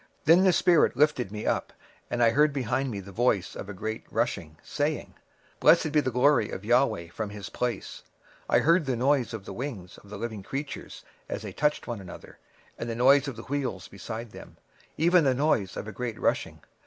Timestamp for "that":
11.27-11.55